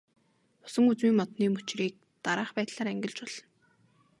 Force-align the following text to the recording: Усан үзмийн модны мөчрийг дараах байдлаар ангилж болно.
Усан 0.67 0.85
үзмийн 0.91 1.15
модны 1.19 1.45
мөчрийг 1.55 1.93
дараах 2.25 2.51
байдлаар 2.55 2.89
ангилж 2.93 3.17
болно. 3.21 3.39